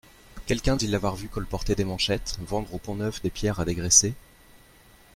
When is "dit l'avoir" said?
0.77-1.15